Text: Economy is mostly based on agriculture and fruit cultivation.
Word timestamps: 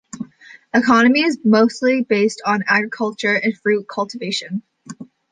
Economy 0.73 1.21
is 1.21 1.37
mostly 1.45 2.01
based 2.01 2.41
on 2.43 2.63
agriculture 2.67 3.35
and 3.35 3.55
fruit 3.55 3.85
cultivation. 3.87 4.63